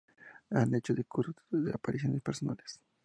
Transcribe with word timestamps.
Ha 0.49 0.65
hecho 0.75 0.95
discursos 0.95 1.35
y 1.51 1.69
apariciones 1.69 2.23
personales. 2.23 2.79